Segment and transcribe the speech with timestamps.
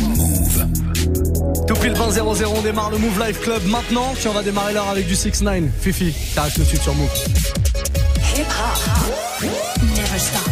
[0.00, 0.66] Move.
[1.66, 4.12] Tout pile 20 on démarre le Move Life Club maintenant.
[4.14, 5.68] Puis on va démarrer l'heure avec du 6-9.
[5.80, 7.10] Fifi, t'arrives tout de suite sur Move.
[8.36, 8.78] Hip hop.
[9.94, 10.50] Never stop.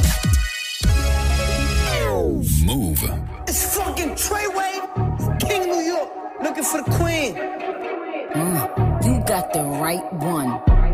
[2.65, 3.11] Move.
[3.49, 4.81] It's fucking Treyway.
[5.41, 6.11] King New York.
[6.43, 7.35] Looking for the queen.
[8.35, 10.94] Mm, you got the right one.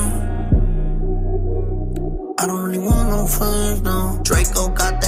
[3.39, 4.19] Really want no friends, no.
[4.23, 5.00] Draco got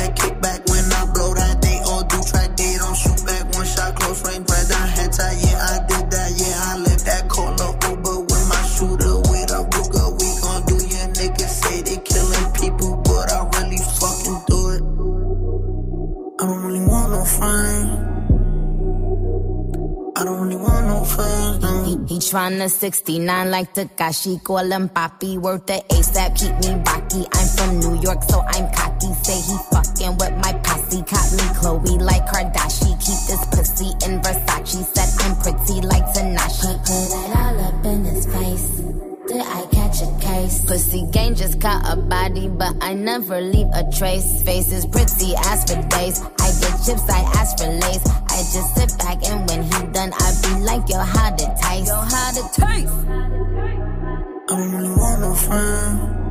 [22.33, 27.27] He tryna 69 like Takashi, call him Papi, worth the ASAP, keep me rocky.
[27.31, 29.13] I'm from New York, so I'm cocky.
[29.21, 32.97] Say he fucking with my posse, caught me Chloe like Kardashian.
[32.97, 36.73] Keep this pussy in Versace, said I'm pretty like Tanashi.
[36.81, 38.81] Put it all up in his face.
[39.27, 40.65] Did I catch a case?
[40.65, 44.41] Pussy gang just caught a body, but I never leave a trace.
[44.41, 46.19] Face is pretty as for days.
[46.39, 48.22] I get chips, I ask for lace.
[48.33, 51.87] I just sit back and when he done, I be like, yo, how to taste?
[51.87, 52.93] Yo, how to taste?
[54.49, 56.23] I don't really want no friend.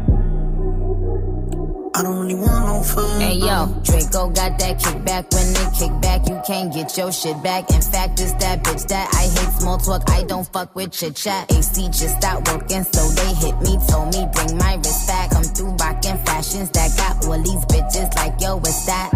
[1.95, 3.21] I don't really want no fun.
[3.21, 5.33] Hey yo, Draco got that kickback.
[5.33, 7.71] When they kick back, you can't get your shit back.
[7.71, 10.11] In fact, it's that bitch that I hate small talk.
[10.11, 11.53] I don't fuck with chit chat.
[11.53, 13.79] AC just stopped working, so they hit me.
[13.89, 15.31] Told me bring my wrist back.
[15.31, 19.13] Come through rockin' fashions that got all these bitches like yo, what's that?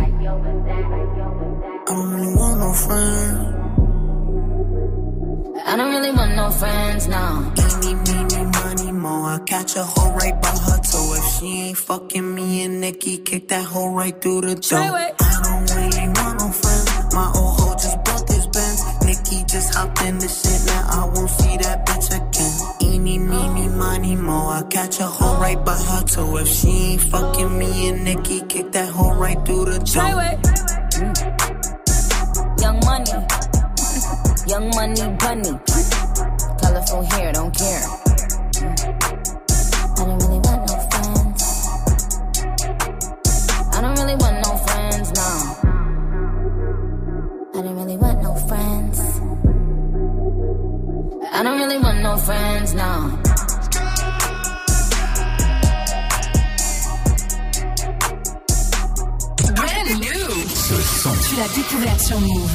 [1.89, 3.55] I don't really want no friends.
[5.67, 7.53] I don't really want no friends, no.
[7.63, 9.31] Eeny, meeny, money, more.
[9.31, 11.15] I catch a hoe right by her toe.
[11.15, 14.81] If she ain't fucking me and Nikki, kick that hoe right through the door.
[14.81, 15.15] I
[15.45, 17.15] don't really want no friends.
[17.15, 18.83] My old hoe just bought this Benz.
[19.05, 22.93] Nikki just hopped in the shit, now I won't see that bitch again.
[22.93, 24.55] Eeny, meeny, money, more.
[24.55, 26.37] I catch a hoe right by her toe.
[26.39, 31.26] If she ain't fucking me and Nikki, kick that hoe right through the door.
[32.67, 33.13] Young money.
[34.49, 35.53] Young money bunny.
[36.61, 37.83] Colorful hair, don't care.
[39.95, 41.43] I don't really want no friends.
[43.73, 45.29] I don't really want no friends, no.
[47.55, 48.99] I don't really want no friends.
[51.33, 53.26] I don't really want no friends, no.
[60.69, 62.51] Tu l'as découvert sur Move.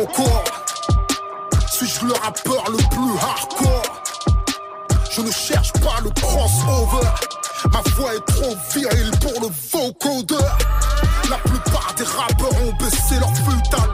[0.00, 0.44] encore.
[1.70, 4.02] Suis-je le rappeur le plus hardcore?
[5.10, 7.08] Je ne cherche pas le crossover
[7.72, 10.58] Ma voix est trop virile pour le vocodeur
[11.30, 13.90] La plupart des rappeurs ont baissé leur futal.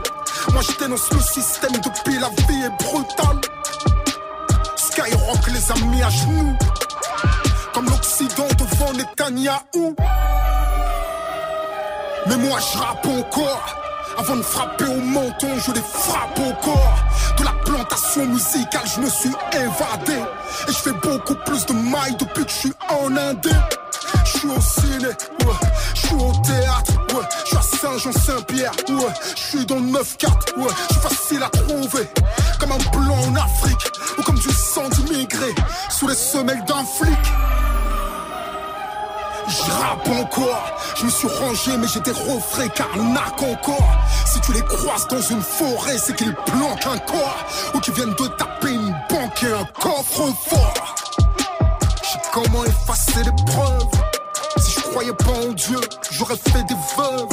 [0.51, 3.41] Moi je dénonce le système depuis la vie est brutale.
[4.75, 6.57] Skyrock les a mis à genoux.
[7.73, 9.95] Comme l'Occident devant Netanyahou
[12.27, 13.75] Mais moi je rappe encore.
[14.17, 16.95] Avant de frapper au menton, je les frappe corps.
[17.37, 20.19] De la plantation musicale, je me suis évadé.
[20.67, 23.49] Et je fais beaucoup plus de mailles depuis que je suis en Inde.
[24.25, 25.67] Je suis au ciné, ouais.
[25.93, 27.25] Je suis au théâtre, ouais.
[27.43, 29.13] Je suis à Saint-Jean-Saint-Pierre, ouais.
[29.35, 30.67] Je suis dans le 9-4, ouais.
[30.89, 32.09] Je suis facile à trouver.
[32.59, 35.53] Comme un blanc en Afrique, ou comme du sang d'immigré,
[35.89, 37.17] sous les semelles d'un flic.
[39.49, 43.97] Je rappe encore, je me suis rangé mais j'étais refrais carnac encore
[44.27, 46.99] Si tu les croises dans une forêt c'est qu'ils planquent un
[47.73, 48.88] Ou qu'ils viennent de taper une
[49.39, 50.95] banque et un coffre fort
[52.03, 53.89] J'ai comment effacer les preuves
[54.57, 55.79] Si je croyais pas en Dieu
[56.11, 57.27] j'aurais fait des veuves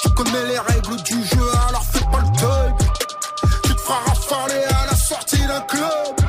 [0.00, 2.74] Tu connais les règles du jeu alors fais pas le deuil
[3.64, 6.20] Tu te feras rafaler à la sortie d'un club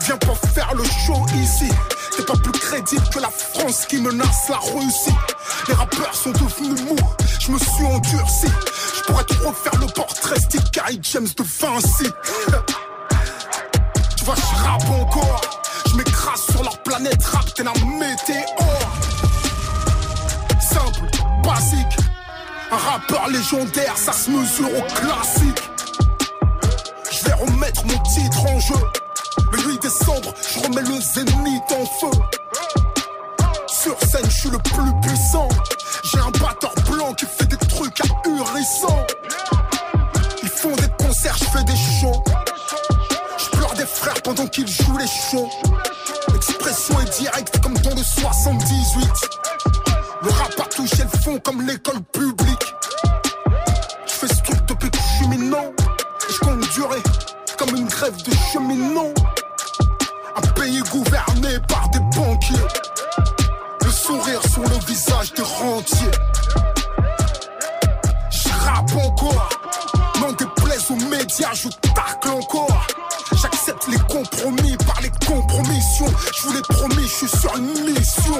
[0.00, 1.68] Viens pas faire le show ici
[2.16, 5.14] T'es pas plus crédible que la France qui menace la Russie.
[5.66, 6.96] Les rappeurs sont devenus mous,
[7.40, 8.46] je me suis endurci.
[8.96, 12.06] Je pourrais te refaire le portrait style Gary James de Vinci.
[14.32, 15.40] Tu je rappe encore.
[15.86, 18.88] Je m'écrase sur leur planète rap, t'es la météore.
[20.60, 21.10] Simple,
[21.42, 21.98] basique.
[22.70, 25.70] Un rappeur légendaire, ça se mesure au classique.
[27.10, 28.80] Je vais remettre mon titre en jeu.
[29.52, 32.18] Mais lui décembre, je remets le zénith en feu.
[33.66, 35.48] Sur scène, je suis le plus puissant.
[36.04, 39.06] J'ai un batteur blanc qui fait des trucs ahurissants.
[40.42, 42.22] Ils font des concerts, je fais des shows.
[44.24, 45.48] Pendant qu'ils jouent les shows.
[46.32, 49.08] L'expression est directe comme dans le 78.
[50.22, 52.74] Le rap a touché le fond comme l'école publique.
[54.06, 55.70] Je fais ce truc depuis que je suis minant.
[56.28, 57.02] Et je compte durer
[57.58, 59.12] comme une grève de cheminot.
[60.36, 62.56] Un pays gouverné par des banquiers.
[63.84, 66.10] Le sourire sur le visage des rentiers.
[68.30, 69.48] Je rappe encore.
[70.20, 72.86] Non déplaise aux médias, je tacle encore.
[75.56, 78.38] Je vous l'ai promis, je suis sur une mission.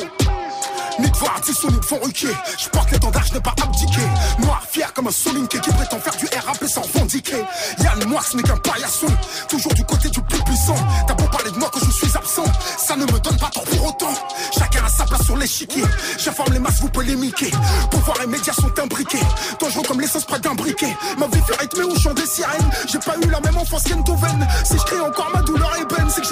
[0.98, 2.28] Ni de voir ou ni de Ruquier.
[2.58, 4.00] Je porte l'étendard, je n'ai pas abdiqué.
[4.38, 7.44] Noir, fier comme un solinké qui prétend faire du RAP sans revendiquer.
[7.80, 9.06] Yann, moi, ce n'est qu'un paillasson.
[9.48, 10.76] Toujours du côté du plus puissant.
[11.06, 12.44] T'as beau parler de moi que je suis absent.
[12.78, 14.14] Ça ne me donne pas tort pour autant.
[14.56, 15.84] Chacun a sa place sur l'échiquier.
[16.18, 17.50] J'informe les masses, vous polémiquer.
[17.90, 19.22] Pouvoir et médias sont imbriqués.
[19.60, 20.96] Dangereux comme l'essence près d'un briquet.
[21.18, 22.70] Ma vie fait rythmer au chant des sirènes.
[22.86, 24.46] J'ai pas eu la même enfance qu'Entoven.
[24.64, 26.23] Si je crie encore ma douleur ébène, c'est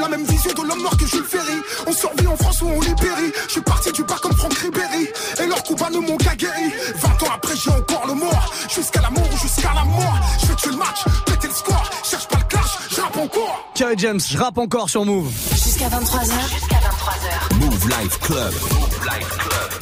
[0.00, 1.58] La même vision de l'homme noir que Jules Ferry.
[1.86, 3.16] On survit en France ou on libère.
[3.46, 5.08] Je suis parti du bas comme Franck Ribéry.
[5.42, 6.72] Et leur coup ne m'ont qu'à guéri.
[6.96, 8.52] 20 ans après, j'ai encore le mort.
[8.74, 10.20] Jusqu'à la mort ou jusqu'à la mort.
[10.40, 11.90] Je vais tuer le match, péter le score.
[12.02, 13.70] Cherche pas le clash, je rappe encore.
[13.74, 15.32] Kerry James, je rappe encore sur Move.
[15.52, 16.50] Jusqu'à 23h.
[16.52, 17.54] Jusqu'à 23h.
[17.60, 18.52] Move Life Club.
[18.72, 19.73] Move Life Club.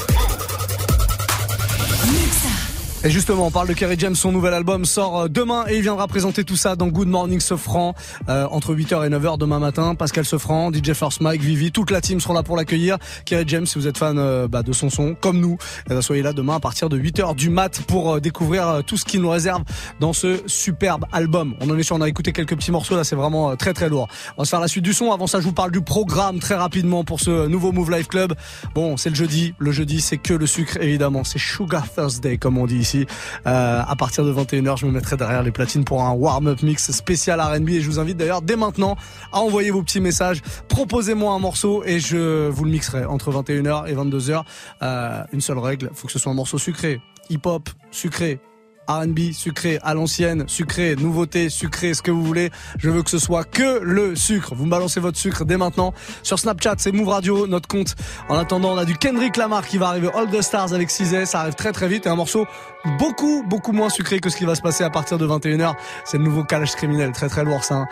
[3.05, 5.83] Et justement, on parle de Kerry James, son nouvel album sort euh, demain et il
[5.83, 7.97] viendra présenter tout ça dans Good Morning Sofran
[8.29, 9.97] euh, entre 8h et 9h demain matin.
[9.97, 12.99] Pascal Sofran, DJ Force Mike, Vivi, toute la team seront là pour l'accueillir.
[13.25, 16.01] Kerry James, si vous êtes fan euh, bah, de son son, comme nous, eh ben,
[16.01, 19.31] soyez là demain à partir de 8h du mat pour découvrir tout ce qu'il nous
[19.31, 19.65] réserve
[19.99, 21.57] dans ce superbe album.
[21.61, 23.89] On en est sûr, on a écouté quelques petits morceaux là, c'est vraiment très très
[23.89, 24.07] lourd.
[24.37, 25.11] On va se faire la suite du son.
[25.11, 28.35] Avant ça, je vous parle du programme très rapidement pour ce nouveau Move Life Club.
[28.77, 29.55] Bon, c'est le jeudi.
[29.59, 31.25] Le jeudi, c'est que le sucre évidemment.
[31.25, 32.92] C'est Sugar Thursday comme on dit ici.
[33.47, 36.91] Euh, à partir de 21h, je me mettrai derrière les platines pour un warm-up mix
[36.91, 38.97] spécial R&B et je vous invite d'ailleurs dès maintenant
[39.33, 40.43] à envoyer vos petits messages.
[40.69, 44.43] Proposez-moi un morceau et je vous le mixerai entre 21h et 22h.
[44.83, 47.01] Euh, une seule règle, faut que ce soit un morceau sucré,
[47.31, 48.41] hip-hop sucré,
[49.01, 52.51] R&B sucré à l'ancienne, sucré, nouveauté, sucré, ce que vous voulez.
[52.79, 54.55] Je veux que ce soit que le sucre.
[54.55, 55.95] Vous me balancez votre sucre dès maintenant.
[56.23, 57.95] Sur Snapchat, c'est Move Radio, notre compte.
[58.29, 61.25] En attendant, on a du Kendrick Lamar qui va arriver All the Stars avec 6
[61.25, 62.47] Ça arrive très très vite et un morceau
[62.99, 65.75] beaucoup, beaucoup moins sucré que ce qui va se passer à partir de 21h.
[66.05, 67.13] C'est le nouveau calage criminel.
[67.13, 67.75] Très très lourd ça.
[67.75, 67.87] Hein.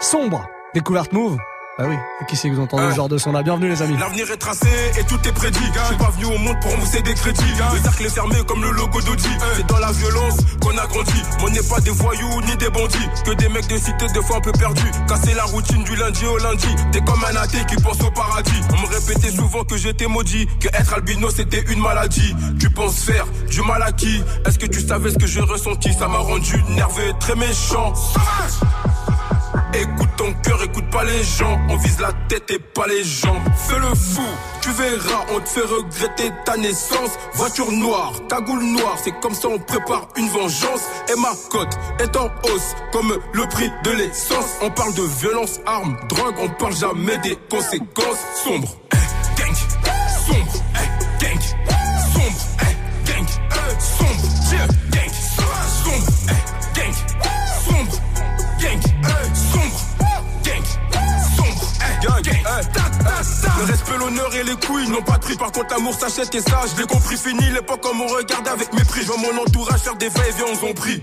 [0.00, 0.46] Sombre.
[0.74, 1.38] Découverte Move.
[1.76, 3.42] Ah oui, et qui c'est que vous entendez ce genre de son là?
[3.42, 3.96] Bienvenue les amis.
[3.98, 5.58] L'avenir est tracé et tout est prédit.
[5.58, 7.42] Je suis pas venu au monde pour mousser des crédits.
[7.72, 9.28] Le cercle est fermé comme le logo d'Audi.
[9.56, 11.20] C'est dans la violence qu'on a grandi.
[11.42, 13.08] On n'est pas des voyous ni des bandits.
[13.26, 14.88] Que des mecs de cité des fois un peu perdus.
[15.08, 16.68] Casser la routine du lundi au lundi.
[16.92, 18.60] T'es comme un athée qui pense au paradis.
[18.70, 20.46] On me répétait souvent que j'étais maudit.
[20.60, 22.36] Que être albino c'était une maladie.
[22.60, 24.22] Tu penses faire du mal à qui?
[24.46, 25.92] Est-ce que tu savais ce que j'ai ressenti?
[25.92, 27.92] Ça m'a rendu nerveux, très méchant.
[29.80, 31.58] Écoute ton cœur, écoute pas les gens.
[31.68, 33.42] On vise la tête et pas les jambes.
[33.56, 34.22] Fais le fou,
[34.60, 37.18] tu verras, on te fait regretter ta naissance.
[37.34, 40.82] Voiture noire, cagoule noire, c'est comme ça on prépare une vengeance.
[41.12, 44.58] Et ma cote est en hausse, comme le prix de l'essence.
[44.62, 48.76] On parle de violence, armes, drogue, on parle jamais des conséquences sombres.
[63.58, 65.36] Le respect, l'honneur et les couilles n'ont pas de prix.
[65.36, 67.16] Par contre, l'amour s'achète et ça, je l'ai compris.
[67.16, 69.02] Fini l'époque on regarde avec mépris.
[69.02, 71.02] Je vois mon entourage faire des faits et viens, on pris.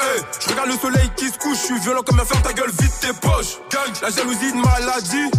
[0.00, 2.52] Hey, je regarde le soleil qui se couche, je suis violent comme un fer, ta
[2.52, 3.58] gueule, vite tes poches.
[4.02, 5.30] La jalousie, une maladie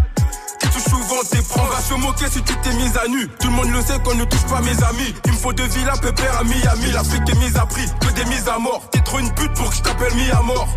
[0.60, 1.70] qui touche souvent tes proches.
[1.70, 3.28] Va se moquer si tu t'es mise à nu.
[3.40, 5.14] Tout le monde le sait qu'on ne touche pas mes amis.
[5.26, 6.92] Il me faut deux villas, pépère à Miami.
[6.94, 8.84] L'Afrique est mise à prix, que des mises à mort.
[8.92, 10.70] T'es trop une pute pour que je t'appelle mis à mort.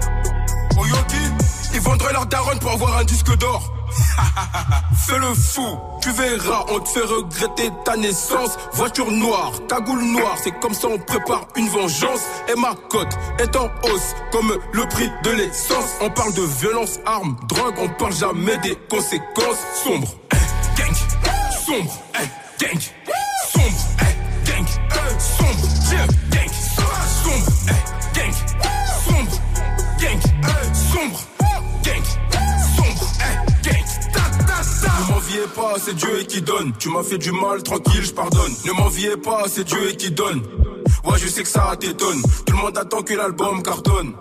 [0.78, 1.22] Oyoki,
[1.74, 3.75] ils vendraient leur daronne pour avoir un disque d'or.
[5.06, 8.58] Fais le fou, tu verras, on te fait regretter ta naissance.
[8.72, 12.22] Voiture noire, cagoule noire, c'est comme ça on prépare une vengeance.
[12.48, 15.96] Et ma cote est en hausse, comme le prix de l'essence.
[16.00, 19.60] On parle de violence, armes, drogue, on parle jamais des conséquences.
[19.84, 20.08] Sombre,
[20.76, 22.80] gang, sombre, gang, sombre, sombre, gang,
[36.28, 36.72] qui donne.
[36.78, 38.52] Tu m'as fait du mal, tranquille, je pardonne.
[38.64, 40.42] Ne m'enviez pas, c'est Dieu qui donne.
[41.04, 42.22] Ouais, je sais que ça t'étonne.
[42.44, 44.14] Tout le monde attend que l'album cartonne.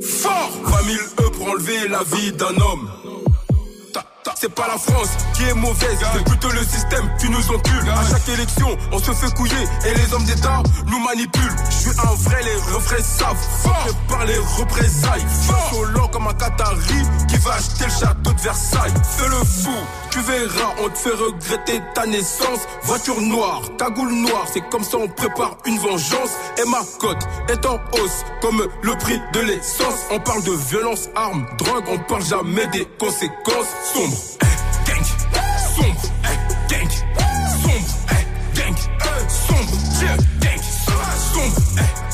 [0.00, 2.88] Fort 20 000 E pour enlever la vie d'un homme
[4.36, 7.88] c'est pas la France qui est mauvaise, c'est plutôt le système qui nous encule.
[7.90, 11.56] À chaque élection, on se fait couiller et les hommes d'État nous manipulent.
[11.70, 13.36] Je suis un vrai, les refrains savent.
[13.62, 15.24] Fort par les représailles.
[15.46, 18.94] Fort lent comme un Qatari qui va acheter le château de Versailles.
[19.16, 19.76] Fais le fou,
[20.10, 22.60] tu verras, on te fait regretter ta naissance.
[22.82, 26.32] Voiture noire, cagoule noire, c'est comme ça on prépare une vengeance.
[26.58, 30.06] Et ma cote est en hausse, comme le prix de l'essence.
[30.10, 34.17] On parle de violence, armes, drogue, on parle jamais des conséquences sombres.
[34.86, 35.04] Gang,
[35.74, 36.08] sombre,
[36.68, 36.90] gang,
[37.62, 37.88] sombre,
[38.54, 40.62] gang, sombre, gang, sombre, gang,
[41.32, 42.07] sombre,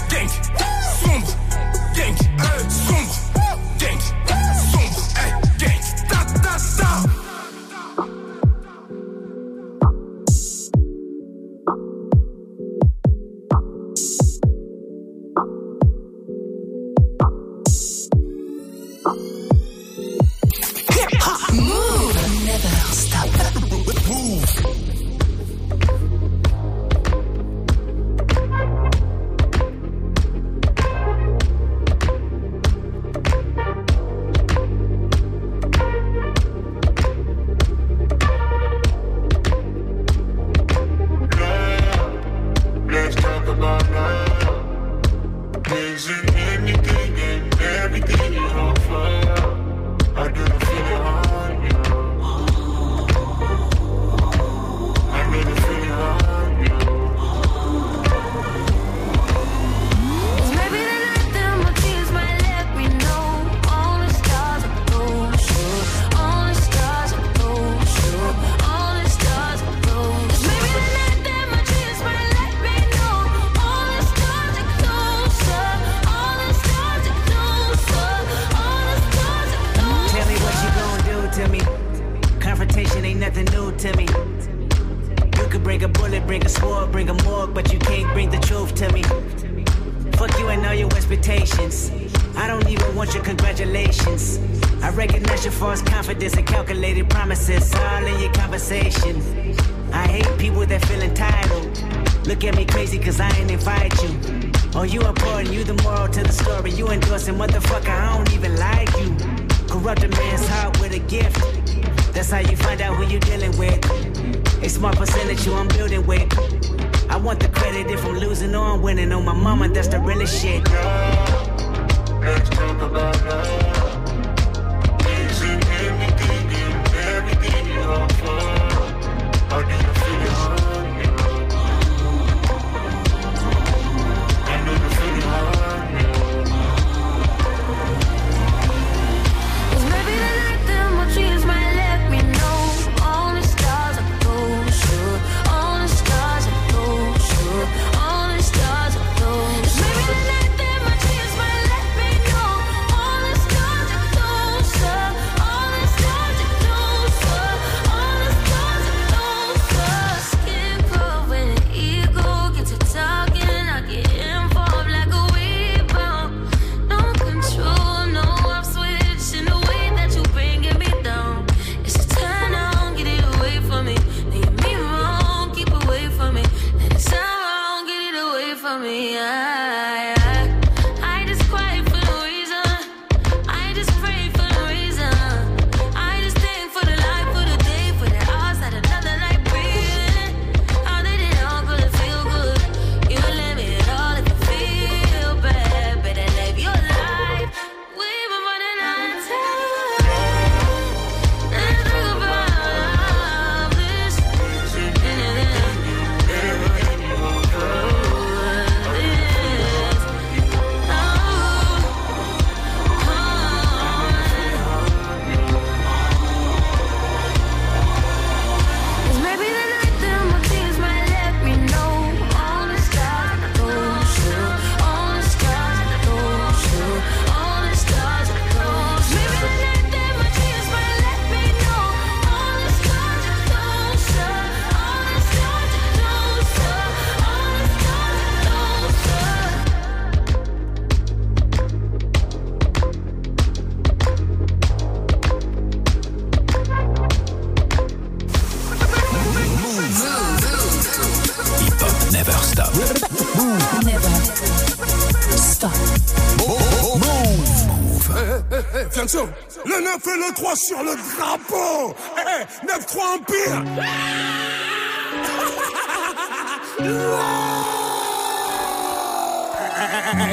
[259.04, 261.94] Eh, eh, eh, le 9 et le 3 sur le drapeau.
[262.16, 263.62] Eh, 9-3 Empire.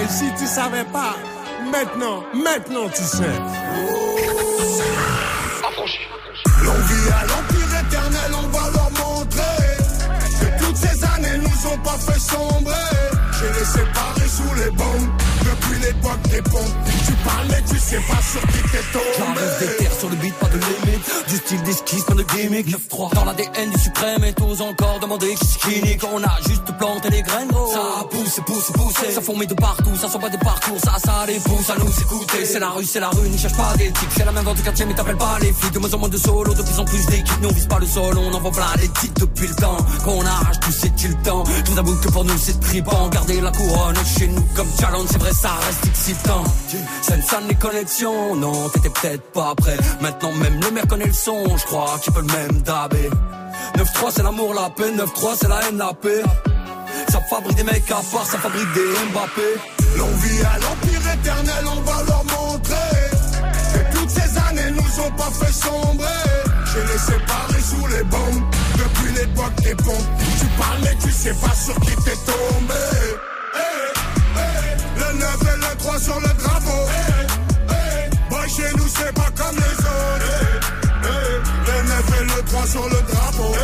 [0.09, 1.15] si tu savais pas,
[1.69, 3.23] maintenant, maintenant tu sais.
[6.63, 9.59] L'envie à l'empire éternel, on va leur montrer
[10.39, 12.73] que toutes ces années nous ont pas fait sombrer.
[13.39, 15.30] J'ai les séparés sous les bombes
[15.71, 19.05] Tu parlais, tu sais pas sur qui t'es tombé.
[19.17, 21.27] J'arrive des terres sur le beat, pas de limite.
[21.27, 22.67] Du style d'esquisse, pas de gimmick.
[22.67, 25.97] 9-3 dans l'ADN du suprême et tous encore demander qui skinny.
[25.97, 27.71] Quand on a juste planté les graines, gros.
[27.71, 29.13] Ça pousse, pousse, pousse.
[29.13, 30.77] Ça fourmille de partout, ça sent pas des parcours.
[30.83, 32.45] Ça, ça les pousse à nous écouter.
[32.45, 34.09] C'est la rue, c'est la rue, n'y cherche pas d'éthique.
[34.15, 35.73] C'est la même dans tout quartier, mais t'appelles pas les flics.
[35.73, 37.41] De moins en moins de solo, de plus en plus d'équipes.
[37.41, 39.77] Nous on vise pas le sol, on envoie plein les titres depuis le temps.
[40.03, 41.43] Quand on arrache tout, c'est-il temps.
[41.65, 43.09] Vous avoue que pour nous c'est tripant.
[43.09, 46.43] Garder la couronne chez nous comme challenge, c'est vrai, ça reste excitant.
[47.07, 49.77] Ça les connexions, non, t'étais peut-être pas prêt.
[50.01, 53.09] Maintenant, même le maire connaît le son, je crois qu'il peut le même dabé.
[53.77, 54.91] 9-3, c'est l'amour, la paix.
[54.91, 56.23] 9-3, c'est la haine, la paix.
[57.09, 59.41] Ça fabrique des mecs à part, ça fabrique des Mbappé.
[59.97, 63.11] L'envie à l'empire éternel, on va leur montrer
[63.73, 66.07] que toutes ces années nous ont pas fait sombrer.
[66.73, 68.43] J'ai les séparés sous les bombes
[68.77, 70.07] depuis l'époque des pompes.
[70.39, 72.73] Tu parles mais tu sais pas sur qui t'es tombé.
[74.97, 75.50] Le 9 et le
[75.81, 76.87] 3 sur le drapeau.
[77.69, 80.61] Hey, Boy, chez nous c'est pas comme les autres.
[81.65, 83.55] Le 9 et le 3 sur le drapeau.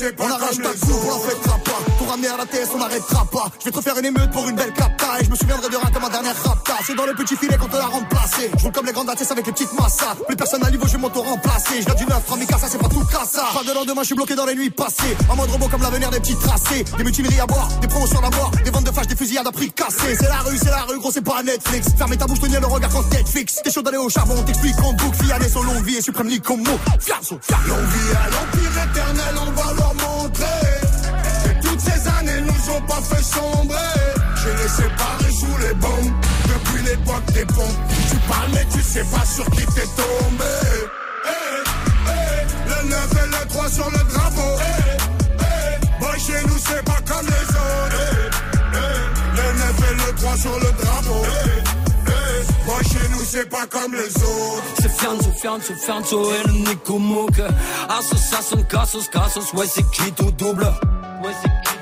[0.00, 1.78] On arrache ta coupe, on fêtera pas.
[1.98, 3.50] Pour ramener à la TS, on n'arrêtera pas.
[3.58, 5.20] Je vais te refaire une émeute pour une belle capta.
[5.20, 6.74] Et je me souviendrai de rien comme ma dernière rapta.
[6.86, 8.48] C'est dans le petit filet qu'on te l'a remplacé.
[8.56, 10.14] Je roule comme les grandes ATS avec les petites massas.
[10.26, 11.80] Plus personne à niveau, je vais m'auto-remplacer.
[11.80, 13.42] Je viens du 9, 3 ça c'est pas tout cassa.
[13.52, 15.16] Pas de lendemain, je suis bloqué dans les nuits passées.
[15.28, 16.84] En mode robot comme l'avenir des petits tracés.
[16.96, 18.52] Des mutineries à boire, des promotions à boire.
[18.64, 20.14] Des ventes de flash, des fusillades à prix cassé.
[20.16, 21.88] C'est la rue, c'est la rue, gros, c'est pas Netflix.
[21.98, 23.56] Fermez ta bouche, tenir le regard quand tête fixe.
[23.64, 25.24] T'es chaud d'aller au charbon, on t'explique en boucle.
[25.24, 26.78] Fianès longue vie et suprême comme mot.
[27.00, 27.40] Fianso.
[27.66, 29.87] L'envie à l'empire éternel, on va
[32.68, 33.76] années nous ont pas fait sombrer.
[34.36, 36.12] J'ai séparés sous les bombes
[36.46, 37.78] depuis l'époque des pompes.
[38.10, 40.44] Tu parles mais tu sais pas sur qui t'es tombé.
[41.24, 41.62] Hey,
[42.06, 44.60] hey, le 9 et le 3 sur le drapeau.
[44.60, 44.96] Hey,
[45.40, 48.30] hey, boy, chez nous c'est pas comme les autres.
[49.34, 51.22] Le 9 et le 3 sur le drapeau.
[52.66, 54.64] Boy, chez nous c'est pas comme les autres.
[54.80, 57.40] C'est Fianzo, Fianzo, Fianzo et le Nico Mouk.
[57.88, 60.64] Association, Cassos, Cassos, ouais, c'est qui tout double?
[61.22, 61.77] Ouais, c'est qui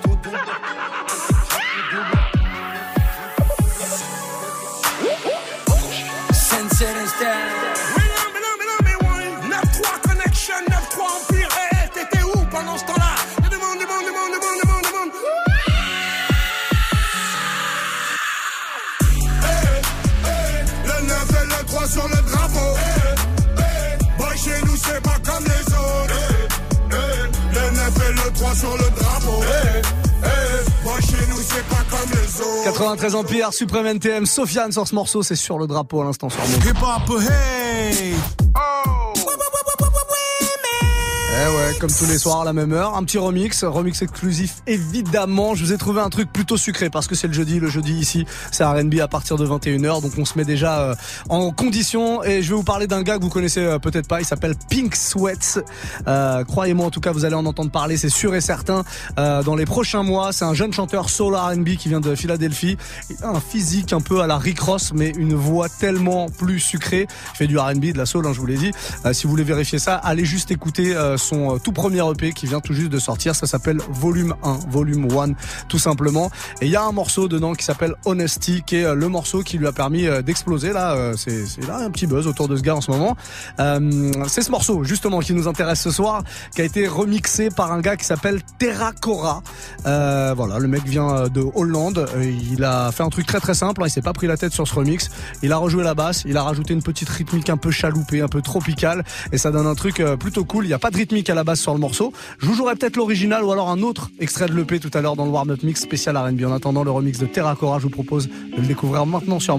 [28.57, 29.43] sur le drapeau.
[29.43, 29.83] Eh,
[30.25, 32.65] eh, Boy, chez nous, c'est pas comme les autres.
[32.65, 36.41] 93 Empire, Supreme NTM, Sofiane sur ce morceau, c'est sur le drapeau à l'instant sur
[36.41, 36.67] Move.
[36.67, 38.15] Hip hop, hey
[41.39, 44.63] Eh ouais, comme tous les soirs à la même heure, un petit remix, remix exclusif
[44.67, 45.55] évidemment.
[45.55, 47.93] Je vous ai trouvé un truc plutôt sucré parce que c'est le jeudi, le jeudi
[47.93, 50.95] ici, c'est R&B à partir de 21h, donc on se met déjà euh,
[51.29, 54.23] en condition et je vais vous parler d'un gars que vous connaissez euh, peut-être pas,
[54.23, 55.61] il s'appelle Pink Sweats.
[56.09, 58.83] Euh, Croyez-moi en tout cas, vous allez en entendre parler, c'est sûr et certain.
[59.19, 62.79] Euh, dans les prochains mois, c'est un jeune chanteur soul R&B qui vient de Philadelphie,
[63.11, 66.61] Il a un physique un peu à la Rick Ross, mais une voix tellement plus
[66.61, 67.07] sucrée.
[67.35, 68.71] Il fait du R&B, de la soul, hein, je vous l'ai dit.
[69.05, 72.33] Euh, si vous voulez vérifier ça, allez juste écouter euh, son euh, tout premier EP
[72.33, 73.35] qui vient tout juste de sortir.
[73.35, 75.33] Ça s'appelle Volume 1, Volume 1,
[75.69, 76.31] tout simplement.
[76.61, 79.43] Et il y a un morceau dedans qui s'appelle Honesty, qui est euh, le morceau
[79.43, 80.73] qui lui a permis euh, d'exploser.
[80.73, 83.17] Là, c'est là un petit buzz autour de ce gars en ce moment.
[83.61, 86.23] Euh, c'est ce morceau justement qui nous intéresse ce soir,
[86.55, 89.43] qui a été remixé par un gars qui s'appelle Terra Cora.
[89.87, 92.07] Euh, voilà, le mec vient de Hollande.
[92.21, 93.83] Il a fait un truc très très simple.
[93.83, 95.09] hein, Il s'est pas pris la tête sur ce remix.
[95.43, 96.23] Il a rejoué la basse.
[96.27, 99.67] Il a rajouté une petite rythmique un peu chaloupée, un peu tropicale, et ça donne
[99.67, 100.67] un truc plutôt cool.
[100.67, 102.13] Il y a pas de rythmique à la base sur le morceau.
[102.39, 105.17] Je vous jouerai peut-être l'original ou alors un autre extrait de l'EP tout à l'heure
[105.17, 106.45] dans le warm-up mix spécial R&B.
[106.45, 109.59] En attendant le remix de Terra Cora, je vous propose de le découvrir maintenant sur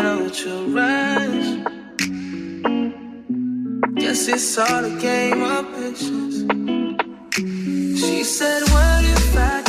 [0.00, 1.68] don't rush,
[4.28, 4.82] it's all
[5.64, 6.38] patience.
[7.98, 9.67] She said, what if I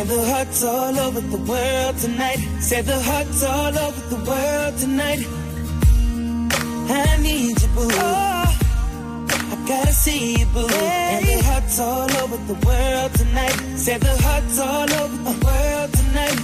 [0.00, 2.38] Said the hearts all over the world tonight.
[2.60, 5.26] Say the hearts all over the world tonight.
[6.88, 7.88] I need you, boo.
[7.92, 8.58] Oh,
[9.28, 10.66] I gotta see you, boo.
[10.68, 11.18] Hey.
[11.18, 13.56] And the hearts all over the world tonight.
[13.76, 16.38] Said the hearts all over the world tonight.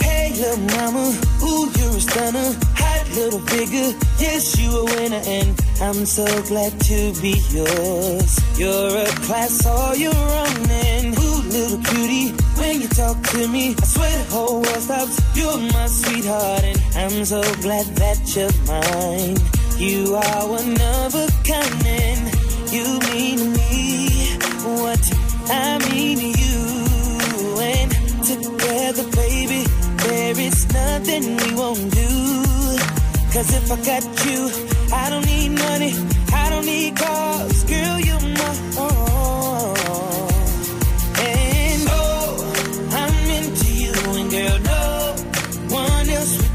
[0.00, 1.04] Hey, little mama,
[1.42, 2.54] ooh, you're a stunner.
[2.78, 5.22] Hot little figure, yes, you a winner.
[5.26, 8.38] And I'm so glad to be yours.
[8.56, 10.70] You're a class all your own.
[10.70, 13.74] And ooh, little cutie when you talk to me.
[13.76, 15.20] I swear the whole world stops.
[15.36, 19.36] You're my sweetheart, and I'm so glad that you're mine.
[19.76, 22.20] You are one of a kind, and
[22.70, 24.38] you mean to me
[24.78, 25.02] what
[25.50, 26.62] I mean to you.
[27.58, 27.90] And
[28.22, 29.64] together, baby,
[30.06, 32.42] there is nothing we won't do.
[33.32, 35.92] Cause if I got you, I don't need money,
[36.32, 39.76] I don't need cars, girl, you're my own.
[41.16, 42.36] And oh
[43.00, 45.18] I'm into you and girl, dog.
[45.72, 46.52] One else would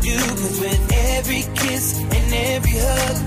[0.62, 3.18] with every kiss and every hug.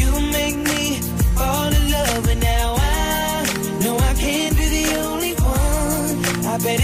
[0.00, 1.00] You make me
[1.38, 3.46] fall in love, and now I
[3.82, 6.44] know I can't be the only one.
[6.44, 6.80] I bet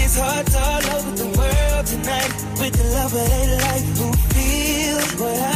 [0.55, 3.29] all over the world tonight with the love of
[3.67, 5.52] life who feel what I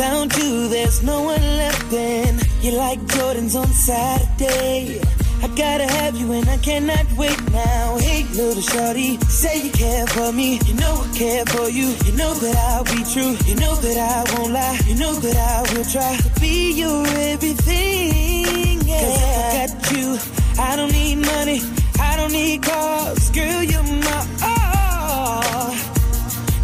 [0.00, 2.38] Without you, there's no one left in.
[2.62, 4.98] You're like Jordans on Saturday.
[5.42, 7.98] I gotta have you and I cannot wait now.
[7.98, 10.58] Hey, little shorty, say you care for me.
[10.64, 11.88] You know I care for you.
[12.06, 13.36] You know that I'll be true.
[13.44, 14.80] You know that I won't lie.
[14.86, 18.80] You know that I will try to be your everything.
[18.80, 19.00] Yeah.
[19.04, 20.18] Cause I got you,
[20.58, 21.60] I don't need money.
[22.00, 23.28] I don't need cars.
[23.32, 25.74] Girl, you're my all.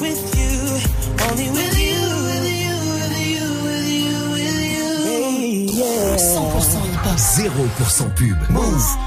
[0.00, 0.54] with you,
[1.24, 4.58] only with you, with you, with you, with you, with
[5.74, 5.96] you.
[6.16, 9.05] 100% 0% pub.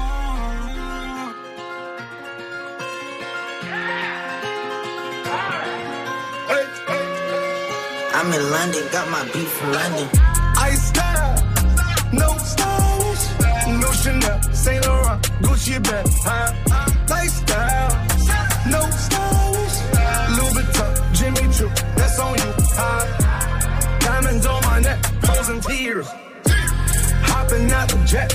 [8.80, 10.08] London, got my beef from London.
[10.56, 11.34] I style,
[12.12, 16.52] no stylish, no Chanel, Saint Laurent, Gucci bag, huh?
[17.08, 17.90] Lifestyle,
[18.70, 19.76] no stylish,
[20.36, 23.98] Louis Vuitton, Jimmy Choo, that's on you, huh?
[24.00, 26.08] Diamonds on my neck, frozen tears,
[27.22, 28.30] hopping out the jet,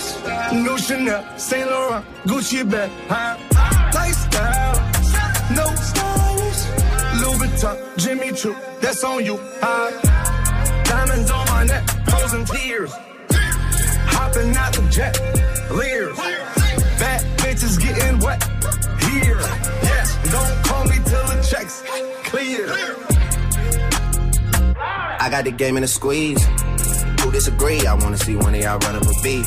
[0.00, 3.36] stylish, no Chanel, Saint Laurent, Gucci bag, huh?
[3.94, 4.74] Lifestyle,
[5.54, 6.62] no stylish,
[7.20, 9.90] Louis Vuitton, Jimmy Choo, that's on you, huh?
[10.84, 12.92] Diamonds on my neck, frozen tears,
[14.14, 15.14] hopping out the jet,
[15.70, 16.16] leers,
[16.98, 18.42] bad bitches getting wet,
[19.10, 19.40] here,
[19.82, 21.82] yes, don't call me till the checks
[22.24, 22.66] clear.
[25.22, 26.44] I got the game in a squeeze
[27.20, 27.86] who disagree?
[27.86, 29.46] I wanna see one of y'all run up a beat.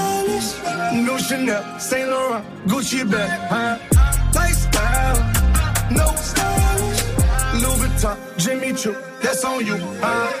[0.93, 3.77] no Chanel, Saint Laurent, Gucci bag, huh?
[4.35, 5.17] Lifestyle,
[5.91, 7.03] no stylish,
[7.61, 10.31] Louis Vuitton, Jimmy Choo, that's on you, huh?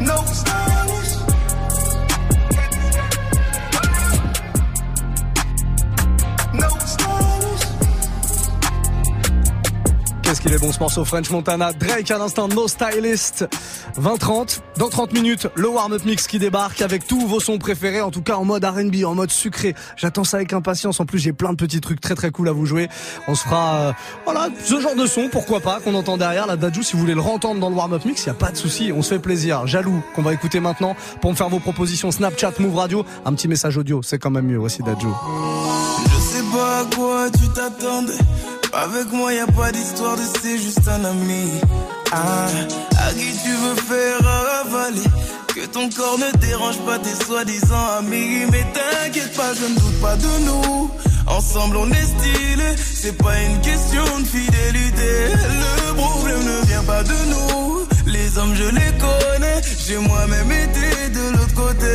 [0.00, 1.07] No stylish.
[10.28, 11.72] Qu'est-ce qu'il est bon ce morceau French Montana?
[11.72, 13.48] Drake à l'instant No Stylist.
[13.98, 18.10] 20-30 Dans 30 minutes le warm-up mix qui débarque Avec tous vos sons préférés En
[18.10, 19.74] tout cas en mode R&B En mode sucré.
[19.96, 21.00] J'attends ça avec impatience.
[21.00, 22.90] En plus j'ai plein de petits trucs très très cool à vous jouer.
[23.26, 23.92] On se fera euh,
[24.26, 26.46] Voilà ce genre de son Pourquoi pas Qu'on entend derrière.
[26.46, 28.56] La Dajou si vous voulez le rentendre dans le warm-up mix Y a pas de
[28.58, 28.92] souci.
[28.94, 29.66] On se fait plaisir.
[29.66, 32.10] Jaloux qu'on va écouter maintenant Pour me faire vos propositions.
[32.10, 33.06] Snapchat Move Radio.
[33.24, 35.16] Un petit message audio C'est quand même mieux aussi Dajou.
[36.04, 38.12] Je sais pas à quoi tu t'attendais
[38.72, 41.50] avec moi, y a pas d'histoire de c'est juste un ami.
[42.12, 42.46] Ah,
[42.98, 44.18] à qui tu veux faire
[44.60, 45.08] avaler?
[45.54, 48.46] Que ton corps ne dérange pas tes soi-disant amis.
[48.50, 50.90] Mais t'inquiète pas, je ne doute pas de nous.
[51.26, 52.76] Ensemble, on est stylé.
[52.78, 55.12] C'est pas une question de fidélité.
[55.88, 57.86] Le problème ne vient pas de nous.
[58.06, 59.60] Les hommes, je les connais.
[59.86, 61.94] J'ai moi-même été de l'autre côté.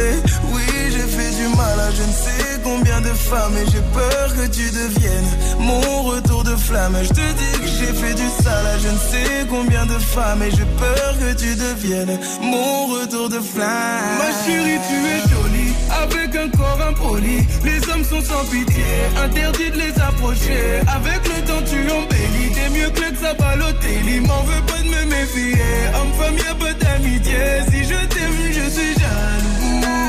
[0.52, 3.56] Oui, j'ai fait du mal à je ne sais combien de femmes.
[3.58, 6.98] Et j'ai peur que tu deviennes mon retour de flamme.
[7.04, 10.42] Je te dis que j'ai fait du sale à je ne sais combien de femmes.
[10.44, 14.18] Et j'ai peur que tu deviennes mon retour de flamme.
[14.20, 15.74] Ma chérie, tu es jolie.
[16.04, 17.46] Avec un corps impoli.
[17.64, 18.84] Les hommes sont sans pitié.
[19.24, 20.82] Interdit de les approcher.
[20.88, 22.52] Avec le temps, tu embellis.
[22.56, 24.20] T'es mieux que le Sabalotelli.
[24.22, 25.62] M'en veux pas de me méfier.
[25.96, 27.44] Homme-femme, y'a pas d'amitié.
[27.70, 30.03] Si je t'aime, je suis jaloux.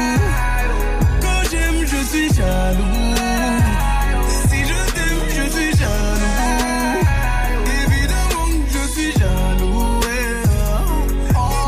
[2.15, 2.31] Si je
[4.95, 7.03] t'aime, je suis jaloux.
[7.83, 10.01] Évidemment, je suis jaloux.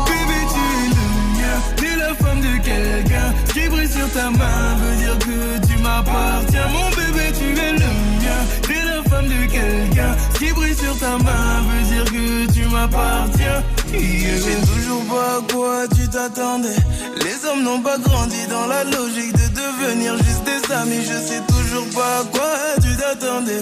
[0.07, 1.05] Bébé, tu es le
[1.35, 1.57] mien.
[1.75, 3.27] T'es la femme de quelqu'un.
[3.45, 6.67] Ce qui brille sur ta main veut dire que tu m'appartiens.
[6.71, 7.89] Mon bébé, tu es le
[8.21, 8.39] mien.
[8.61, 10.15] T'es la femme de quelqu'un.
[10.33, 13.63] Ce qui brille sur ta main veut dire que tu m'appartiens.
[13.93, 16.75] Je sais toujours pas à quoi tu t'attendais.
[17.23, 21.03] Les hommes n'ont pas grandi dans la logique de devenir juste des amis.
[21.03, 23.61] Je sais toujours pas à quoi tu t'attendais.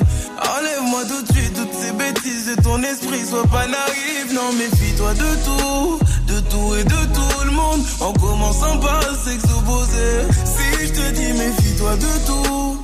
[0.57, 3.25] Enlève-moi tout de suite toutes ces bêtises de ton esprit.
[3.29, 5.99] Sois pas naïf, non, méfie-toi de tout.
[6.27, 7.81] De tout et de tout le monde.
[8.01, 10.25] En commençant par s'exposer.
[10.45, 12.83] Si je te dis méfie-toi de tout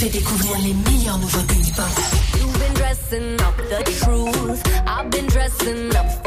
[0.00, 1.86] Fait découvrir les meilleures nouveautés hip-hop.
[2.38, 4.62] You've been dressing up the truth.
[4.86, 6.19] I've been dressing up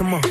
[0.00, 0.29] come on.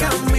[0.00, 0.37] En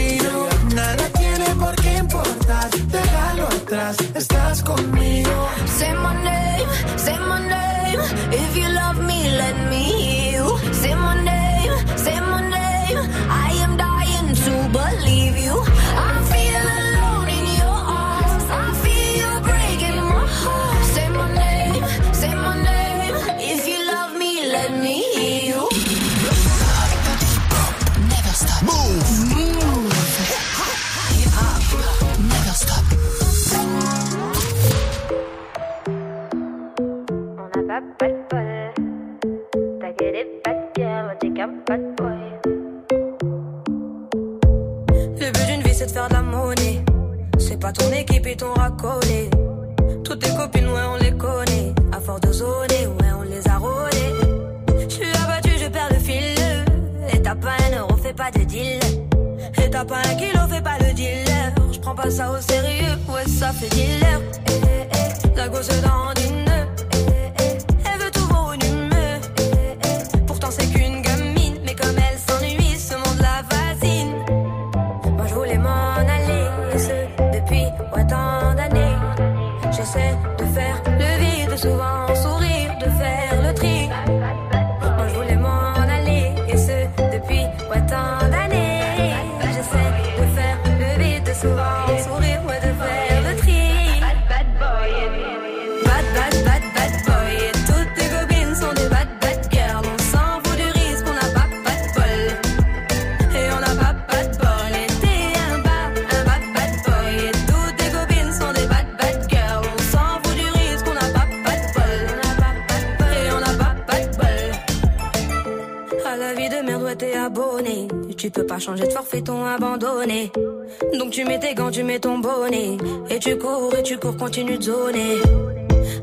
[123.19, 125.17] Et tu cours, et tu cours, continue de zoner.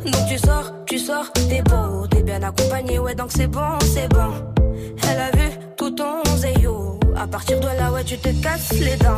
[0.05, 4.07] Donc tu sors, tu sors, t'es beau, t'es bien accompagné, ouais, donc c'est bon, c'est
[4.09, 4.35] bon.
[5.03, 7.01] Elle a vu tout ton zéyo.
[7.17, 9.17] À partir de là, ouais, tu te casses les dents.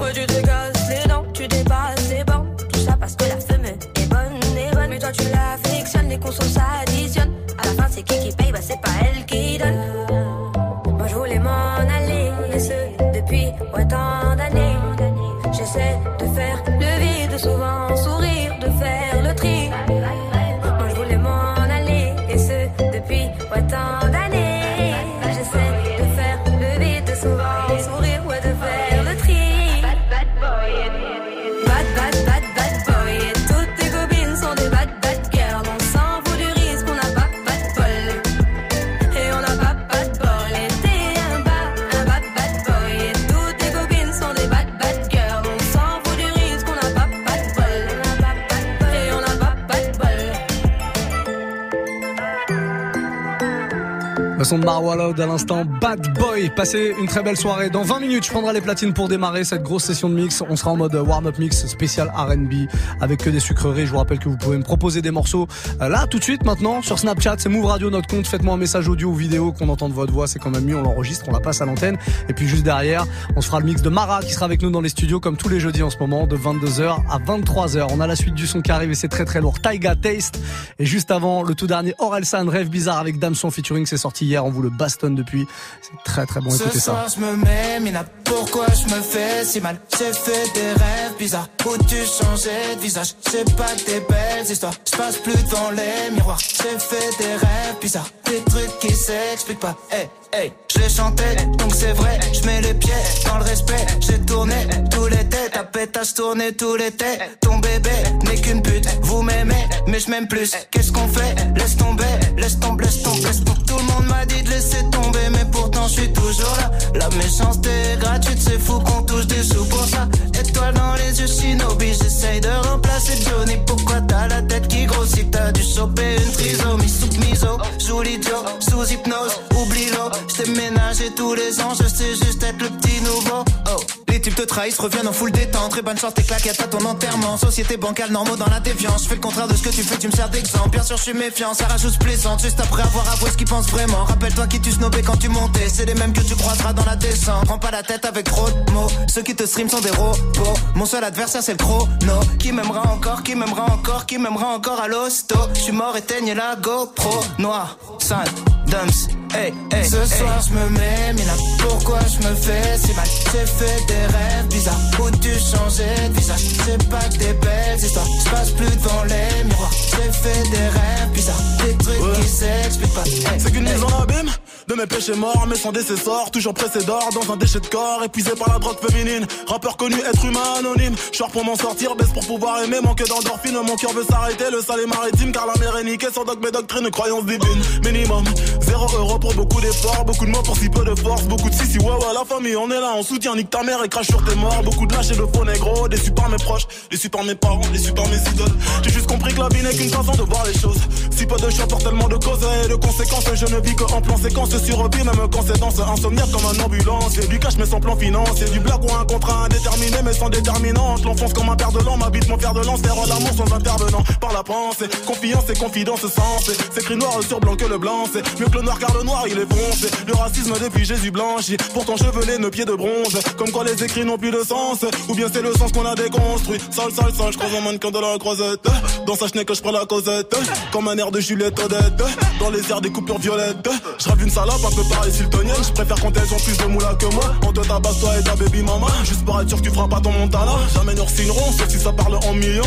[54.48, 56.48] Son de Marwa Loud à l'instant, Bad Boy.
[56.48, 57.68] Passez une très belle soirée.
[57.68, 60.42] Dans 20 minutes, je prendrai les platines pour démarrer cette grosse session de mix.
[60.48, 62.66] On sera en mode warm-up mix spécial R&B
[63.02, 63.84] avec que des sucreries.
[63.84, 65.46] Je vous rappelle que vous pouvez me proposer des morceaux
[65.82, 67.34] euh, là, tout de suite, maintenant, sur Snapchat.
[67.36, 68.26] C'est Move Radio, notre compte.
[68.26, 70.26] Faites-moi un message audio ou vidéo qu'on entende votre voix.
[70.26, 70.76] C'est quand même mieux.
[70.76, 71.98] On l'enregistre, on la passe à l'antenne.
[72.30, 73.04] Et puis juste derrière,
[73.36, 75.36] on se fera le mix de Mara qui sera avec nous dans les studios comme
[75.36, 77.88] tous les jeudis en ce moment, de 22h à 23h.
[77.92, 79.60] On a la suite du son qui arrive et c'est très très lourd.
[79.60, 80.40] Taiga Taste.
[80.78, 83.84] Et juste avant, le tout dernier Orelsan, Rêve Bizarre avec Damson featuring.
[83.84, 84.37] C'est sorti hier.
[84.44, 85.46] On vous le bastonne depuis.
[85.82, 86.50] C'est très très bon.
[86.54, 86.92] Écoutez Ce ça.
[86.92, 89.78] soir je me mets, Mina, pourquoi je me fais si mal?
[89.98, 91.48] J'ai fait des rêves bizarres.
[91.66, 93.14] Où tu changeais de visage?
[93.30, 96.38] C'est pas des belles histoires, je passe plus devant les miroirs.
[96.38, 99.76] J'ai fait des rêves bizarres, des trucs qui s'expliquent pas.
[99.90, 102.18] Hey, hey, je les chantais, donc c'est vrai.
[102.32, 102.92] Je mets les pieds
[103.26, 107.90] dans le respect, j'ai tourné tout l'été Ta pétasse tournée tout l'été Ton bébé
[108.24, 110.52] n'est qu'une pute, vous m'aimez mais je m'aime plus.
[110.70, 111.34] Qu'est-ce qu'on fait?
[111.56, 112.04] Laisse tomber,
[112.36, 113.62] laisse tomber, laisse tomber, laisse tomber.
[113.66, 116.70] Tout le monde m'a dit de laisser tomber mais pourtant je suis toujours là.
[116.94, 120.08] La méchanceté est gratuite, c'est fou qu'on touche des sous pour ça.
[120.38, 123.56] Étoile dans les yeux, shinobi, j'essaye de remplacer Johnny.
[123.66, 125.30] Pourquoi t'as la tête qui grossit?
[125.30, 126.88] T'as dû choper une trisomie.
[126.88, 130.04] Sous miso Joue l'idiot, sous hypnose, oublie-le.
[130.28, 133.44] J't'ai ménagé tous les ans, je sais juste être le petit nouveau.
[133.70, 135.70] Oh les types te trahissent, reviennent en full détente.
[135.70, 137.36] Très bonne chance, tes claquettes à ton enterrement.
[137.36, 139.96] Société bancale, normaux dans la déviance Je fais le contraire de ce que tu fais,
[139.98, 140.70] tu me sers d'exemple.
[140.70, 142.42] Bien sûr je suis méfiant, ça rajoute plaisante.
[142.42, 144.04] Juste après avoir avoué ce qu'ils pensent vraiment.
[144.04, 145.68] Rappelle-toi qui tu snobais quand tu montais.
[145.68, 147.44] C'est les mêmes que tu croiseras dans la descente.
[147.46, 148.90] Prends pas la tête avec trop de mots.
[149.06, 150.54] Ceux qui te stream sont des robots.
[150.74, 152.20] Mon seul adversaire c'est le chrono.
[152.38, 155.36] Qui m'aimera encore, qui m'aimera encore Qui m'aimera encore à l'hosto.
[155.54, 157.20] Je suis mort, éteigne la GoPro.
[157.38, 158.28] Noir, sale,
[158.66, 162.92] Dance, hey, hey, Ce soir je me mets, mais là pourquoi je me fais si
[162.94, 163.06] mal?
[163.32, 164.80] J'ai fait des rêves bizarres.
[165.00, 166.40] Où tu changer de visage?
[166.64, 168.06] C'est pas que des belles histoires.
[168.24, 169.70] Je passe plus devant les miroirs.
[169.72, 171.42] J'ai fait des rêves bizarres.
[171.64, 173.04] Des trucs qui s'expliquent pas.
[173.38, 174.30] C'est qu'une mise en abîme
[174.68, 178.02] de mes péchés morts, mais sans décessor, toujours pressé d'or dans un déchet de corps,
[178.04, 179.26] épuisé par la drogue féminine.
[179.46, 180.94] Rappeur connu, être humain anonyme.
[181.10, 183.54] Chore pour m'en sortir, baisse pour pouvoir aimer, manque d'endorphine.
[183.66, 186.44] Mon cœur veut s'arrêter, le sale est maritime, car la mer est niquée sans dogme
[186.46, 187.62] et doctrine, croyance divine.
[187.82, 188.24] Minimum,
[188.60, 191.54] zéro euro pour beaucoup d'efforts, beaucoup de mots pour si peu de force, beaucoup de
[191.54, 193.88] si si ouais ouais la famille, on est là, on soutient, nique ta mère et
[193.88, 194.62] crache sur tes morts.
[194.64, 197.62] Beaucoup de lâches et de faux négro, déçus par mes proches, déçus par mes parents,
[197.72, 198.54] déçus par mes idoles.
[198.82, 200.80] J'ai juste compris que la vie n'est qu'une façon de voir les choses.
[201.16, 203.84] Si peu de choix pour tellement de causes et de conséquences, je ne vis que
[203.84, 207.18] en plan séquence sur même quand c'est dans insomniaque comme un ambulance.
[207.18, 210.28] Et du cash mais sans plan financier, du blague ou un contrat indéterminé mais sans
[210.28, 211.04] déterminante.
[211.04, 214.02] L'enfonce comme un père de l'an, m'habite mon fer de lance, faire l'amour sans intervenant.
[214.20, 216.50] Par la pensée, confiance et confidence sens.
[216.72, 219.04] C'est écrit noir sur blanc que le blanc, c'est mieux que le noir car le
[219.04, 219.88] noir il est foncé.
[220.06, 223.18] Le racisme depuis Jésus blanchi, pourtant chevelé, nos pieds de bronze.
[223.36, 225.94] Comme quoi les écrits n'ont plus de sens, ou bien c'est le sens qu'on a
[225.94, 226.58] déconstruit.
[226.70, 228.66] Sale, sale, sale, je croise un mannequin de la croisette.
[229.06, 230.34] Dans sa chenille que je prends la causette,
[230.72, 232.02] comme un air de Juliette Odette.
[232.40, 235.62] Dans les airs des coupures violettes, je une salope un peu pareil siltonienne.
[235.62, 237.34] Je préfère quand elles ont plus de moula que moi.
[237.46, 238.86] On te tabasse toi et ta baby mama.
[239.04, 240.52] Juste pour être sûr que tu feras pas ton montana.
[240.74, 242.62] Jamais nous signeront, sauf si ça parle en millions.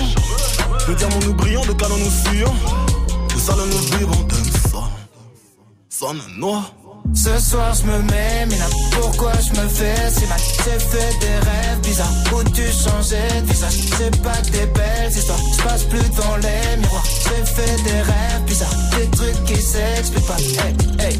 [0.88, 2.54] De diamants nous brillons, de canons nous fuyons.
[3.34, 4.28] De salons nous vivons,
[4.72, 4.84] ça.
[5.90, 6.74] Sonne noir.
[7.14, 10.40] Ce soir je me mets, mais là pourquoi je me fais si mal?
[10.64, 13.74] J'ai fait des rêves bizarres où tu changeais de visage?
[13.98, 18.02] C'est pas que des belles histoires, je passe plus devant les miroirs J'ai fait des
[18.02, 21.20] rêves bizarres, des trucs qui s'expliquent pas Hey, hey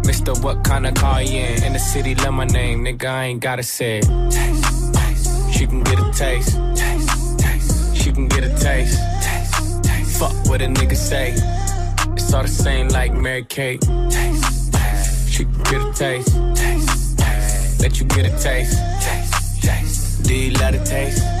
[0.11, 1.63] Mister, what kind of car you in?
[1.63, 4.01] In the city, love my name, nigga, I ain't gotta say.
[4.01, 5.53] Taste, taste.
[5.53, 6.57] She can get a taste.
[6.75, 7.95] taste, taste.
[7.95, 8.99] She can get a taste.
[9.23, 10.19] taste, taste.
[10.19, 11.31] Fuck what a nigga say.
[12.17, 13.79] It's all the same like Mary Kate.
[13.79, 15.31] Taste, taste.
[15.31, 16.35] She can get a taste.
[16.55, 17.81] taste, taste.
[17.81, 18.77] Let you get a taste.
[18.99, 20.23] taste, taste.
[20.23, 21.40] Do you love the taste?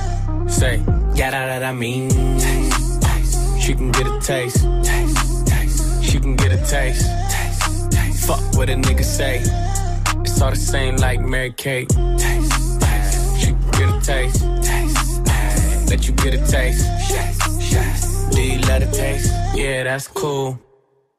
[0.51, 0.77] Say,
[1.15, 2.09] yeah, that, that I mean.
[3.59, 4.63] She can get a taste.
[4.83, 6.03] taste, taste.
[6.03, 7.05] She can get a taste.
[7.91, 8.27] taste.
[8.27, 9.39] Fuck what a nigga say.
[10.21, 11.89] It's all the same like Mary Kate.
[11.89, 13.39] Taste, taste.
[13.39, 14.43] She can get a taste.
[15.89, 16.85] Let you get a taste.
[18.31, 19.31] Do you taste?
[19.55, 20.59] Yeah, that's cool.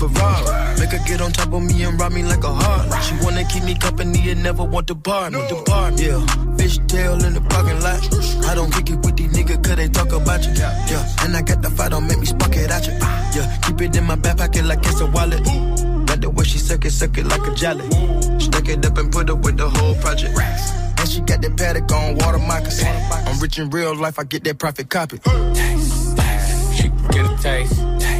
[0.00, 0.80] Ferrari.
[0.80, 3.04] Make her get on top of me and rob me like a heart.
[3.04, 5.46] She wanna keep me company and never want to bar me.
[5.48, 6.24] Depart, yeah.
[6.56, 8.00] Fish tail in the parking lot.
[8.48, 10.52] I don't kick it with these niggas cause they talk about you.
[10.54, 12.94] Yeah, and I got the fight, don't make me spark it at you.
[13.36, 15.44] Yeah, keep it in my back pocket like it's a wallet.
[16.06, 17.84] Got the way she suck it, suck it like a jelly.
[18.40, 20.34] Stuck it up and put up with the whole project.
[20.98, 22.88] And she got that paddock on, water moccasins.
[23.26, 25.18] I'm rich in real life, I get that profit copy.
[25.18, 26.74] Taste, taste.
[26.76, 27.76] She get a taste.
[27.76, 28.19] taste, taste.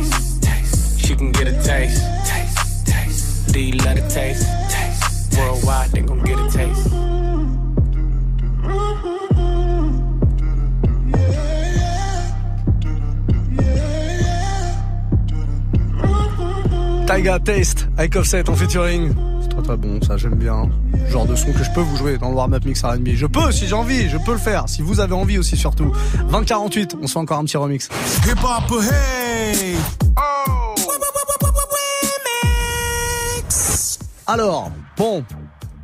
[1.11, 2.01] She can get a taste.
[2.25, 2.87] taste.
[2.87, 3.51] taste.
[3.51, 4.47] Do you love the taste?
[4.69, 5.37] taste.
[5.37, 6.87] Worldwide, they gon' get a taste.
[17.07, 19.13] Taiga Taste avec Offset en featuring.
[19.41, 20.69] C'est très très bon, ça j'aime bien.
[21.09, 23.09] Genre de son que je peux vous jouer dans le warm-up mix R&B.
[23.15, 24.69] Je peux si j'ai envie, je peux le faire.
[24.69, 25.91] Si vous avez envie aussi surtout.
[26.29, 27.89] 2048, on se fait encore un petit remix.
[28.25, 29.75] Hip hop, hey!
[34.33, 35.25] Alors, bon,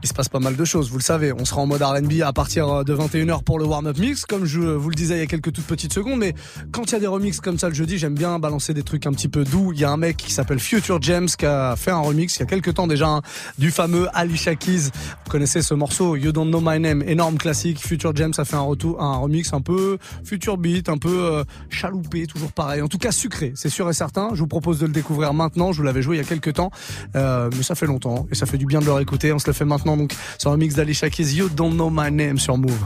[0.07, 1.33] il se passe pas mal de choses, vous le savez.
[1.33, 4.61] On sera en mode R&B à partir de 21h pour le warm-up mix, comme je
[4.61, 6.19] vous le disais il y a quelques toutes petites secondes.
[6.19, 6.33] Mais
[6.71, 9.05] quand il y a des remixes comme ça le jeudi, j'aime bien balancer des trucs
[9.05, 9.73] un petit peu doux.
[9.73, 12.39] Il y a un mec qui s'appelle Future James qui a fait un remix il
[12.39, 13.21] y a quelques temps déjà hein,
[13.57, 14.91] du fameux Alicia Keys.
[15.25, 17.85] Vous connaissez ce morceau You Don't Know My Name, énorme classique.
[17.85, 21.43] Future James a fait un retour, un remix un peu future beat, un peu euh,
[21.69, 22.81] chaloupé, toujours pareil.
[22.81, 24.29] En tout cas sucré, c'est sûr et certain.
[24.35, 25.73] Je vous propose de le découvrir maintenant.
[25.73, 26.71] Je vous l'avais joué il y a quelques temps,
[27.17, 29.33] euh, mais ça fait longtemps et ça fait du bien de le réécouter.
[29.33, 29.96] On se le fait maintenant
[30.37, 32.85] sur un mix d'Alicia Keys, You Don't Know My Name sur Move.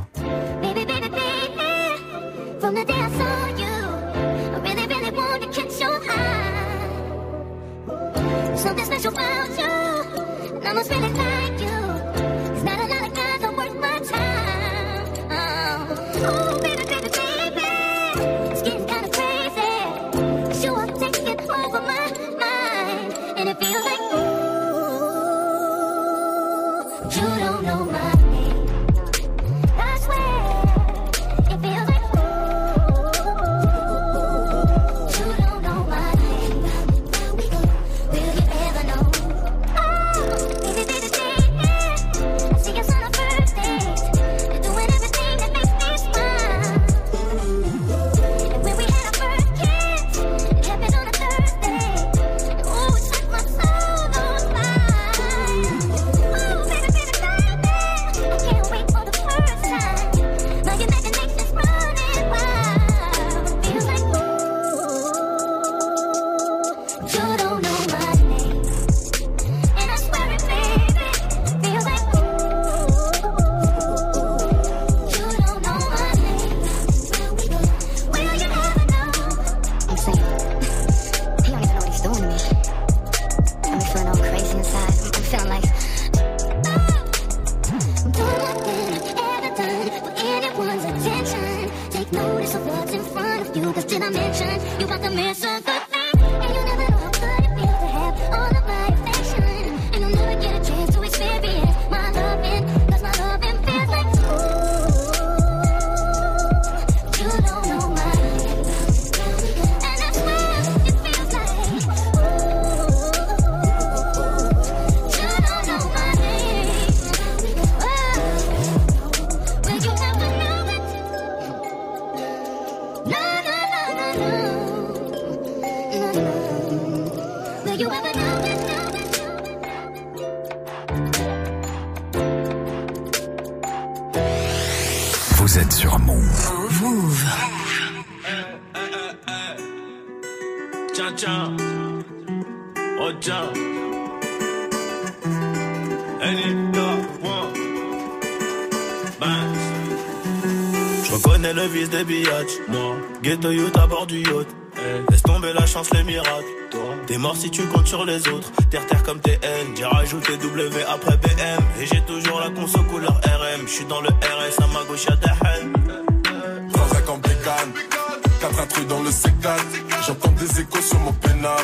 [152.00, 152.96] Biatchs, moi.
[153.22, 154.48] Ghetto youth à bord du yacht.
[154.78, 156.46] Eh, Laisse tomber la chance, les miracles.
[156.72, 158.50] Toi, t'es mort si tu comptes sur les autres.
[158.70, 161.64] Terre terre comme TN, j'ai rajouté W après BM.
[161.82, 163.68] Et j'ai toujours la conso couleur RM.
[163.68, 165.18] J'suis dans le RS, à ma gauche y'a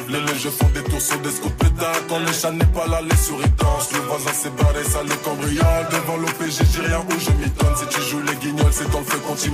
[0.09, 1.51] Les légers font des tours sur des scouts.
[2.09, 3.91] Quand les chats n'est pas là, les souris dansent.
[3.91, 5.85] Le voisin s'est barré, ça le cambriole.
[5.91, 7.75] Devant l'OPG, j'ai rien où je m'y donne.
[7.77, 9.51] Si tu joues les guignols, c'est dans le feu qu'on t'y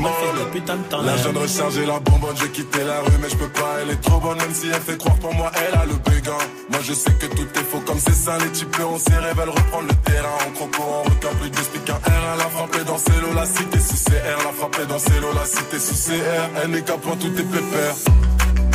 [1.05, 3.79] La jeune rechargée, la bonbonne, j'ai quitté la rue, mais je peux pas.
[3.81, 6.37] Elle est trop bonne, même si elle fait croire pour moi, elle a le béguin.
[6.71, 8.37] Moi je sais que tout est faux comme c'est ça.
[8.37, 10.37] Les types on s'y révèle, reprendre le terrain.
[10.47, 12.35] En croco, en requin, plus d'explique un R.
[12.35, 14.37] Elle a frappé dans ses lots, la cité sous CR.
[14.45, 16.61] La frappé dans ses lots, la cité sous CR.
[16.63, 17.95] Elle n'est qu'à point, tout est pépère.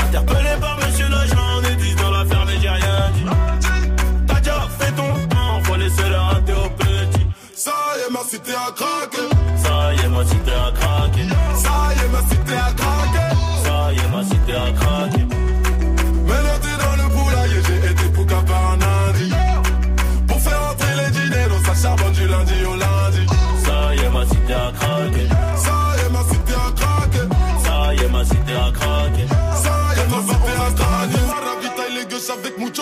[0.08, 3.26] Interpellé par monsieur l'agent, on est 10 dans la ferme et j'ai rien dit.
[4.26, 7.26] T'as déjà fait ton temps, faut laisser le rater au petit.
[7.54, 9.27] Ça y est, ma cité a craqué.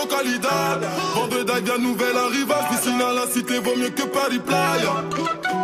[0.03, 0.81] Calidad.
[1.15, 2.69] Vendredi, bien nouvelle arrivage.
[2.71, 5.05] Piscine à la cité vaut mieux que Paris Playa.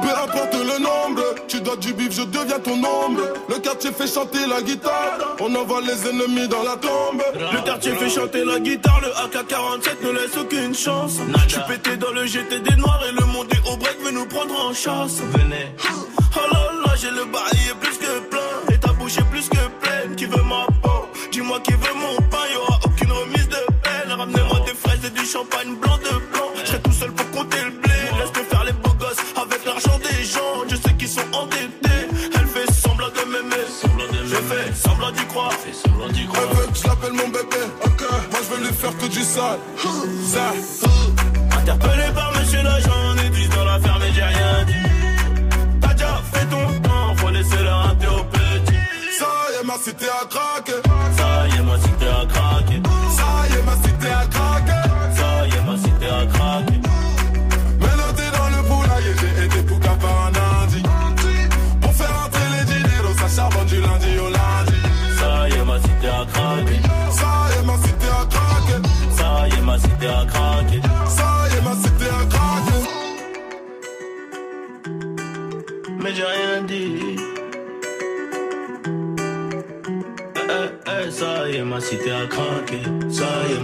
[0.03, 3.23] Peu importe le nombre, tu dois du bif, je deviens ton ombre.
[3.49, 7.23] Le quartier fait chanter la guitare, on envoie les ennemis dans la tombe.
[7.35, 11.19] Le quartier fait chanter la guitare, le AK-47 ne laisse aucune chance.
[11.47, 14.13] Je suis pété dans le GT des noirs et le monde est au break veut
[14.13, 15.21] nous prendre en chasse.
[15.33, 15.73] Venez.
[16.35, 19.49] Oh là là, j'ai le bail est plus que plein et ta bouche est plus
[19.49, 20.17] que pleine.
[20.17, 21.07] Qui veut ma peau?
[21.31, 21.92] Dis-moi qui veut
[25.33, 26.51] champagne blanc de blanc.
[26.61, 27.99] Je serai tout seul pour compter le blé.
[28.19, 30.55] Laisse-moi faire les beaux gosses avec l'argent des gens.
[30.69, 32.03] Je sais qu'ils sont endettés.
[32.35, 33.65] Elle fait semblant de m'aimer.
[34.27, 35.53] Je fais semblant d'y croire.
[35.65, 38.03] Elle veut que je l'appelle mon bébé, ok.
[38.31, 39.59] Moi je veux lui faire que du sale.
[40.33, 40.53] Ça.
[41.59, 44.85] Interpellé par monsieur l'agent, on est 10 dans la ferme et j'ai rien dit.
[45.81, 48.81] T'as déjà fait ton temps, faut laisser le rater au petit.
[49.19, 50.62] Ça y est, ma cité a craqué.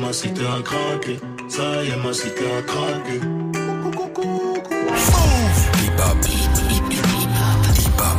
[0.09, 1.21] Ma cité a craqué.
[1.51, 3.17] Ça y est, ma cité a craqué.
[5.85, 6.17] Hip hop.
[7.85, 8.19] Hip hop.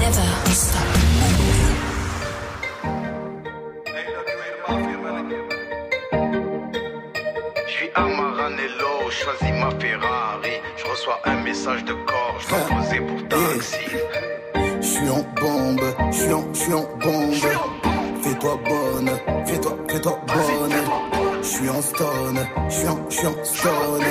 [0.00, 0.82] Never stop.
[9.10, 10.54] Je choisis ma Ferrari.
[10.76, 13.76] Je reçois un message de corps, je dois poser pour taxi.
[14.80, 17.34] Je suis en bombe, je suis en, je suis en bombe.
[18.22, 19.10] Fais-toi bonne,
[19.46, 21.07] fais-toi, fais-toi bonne.
[21.50, 24.04] Je suis en stone, je suis en, je suis en stone.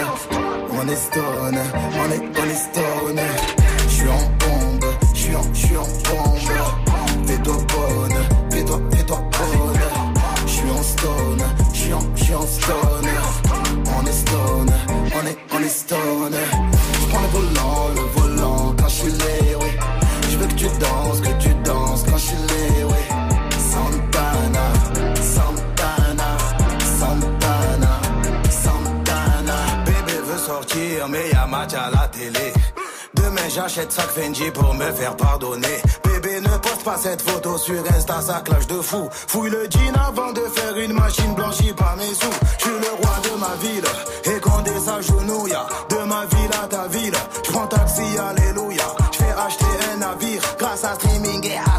[0.71, 3.19] On est stone, on est, on est stone.
[3.83, 7.27] Je suis en bombe, je suis en, je suis en bombe.
[7.27, 8.17] Fais-toi bonne,
[8.49, 9.79] fais-toi, fais-toi bonne.
[10.47, 13.09] Je suis en stone, je suis en, je suis en stone.
[13.85, 14.73] On est stone,
[15.13, 16.35] on est, on est stone.
[33.13, 35.81] Demain j'achète sac Fendi pour me faire pardonner.
[36.03, 39.09] Bébé ne poste pas cette photo sur Insta, ça clash de fou.
[39.11, 42.37] Fouille le jean avant de faire une machine blanchie par mes sous.
[42.59, 43.83] Je suis le roi de ma ville
[44.23, 45.57] et Condé s'agenouille.
[45.89, 47.13] De ma ville à ta ville,
[47.45, 48.87] je prends taxi, alléluia.
[49.11, 51.76] Je fais acheter un navire grâce à streaming et à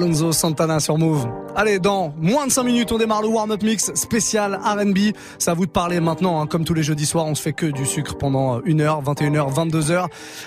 [0.00, 1.28] Alonso Santana sur Move.
[1.54, 5.14] Allez, dans moins de 5 minutes, on démarre le warm-up mix spécial R&B.
[5.38, 6.40] C'est à vous de parler maintenant.
[6.40, 6.46] Hein.
[6.46, 10.06] Comme tous les jeudis soirs, on se fait que du sucre pendant 1h, 21h, 22h.